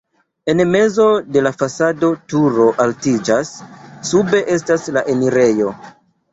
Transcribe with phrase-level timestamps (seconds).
[0.53, 1.03] En mezo
[1.35, 3.53] de la fasado turo altiĝas,
[4.13, 5.79] sube estas la enirejo.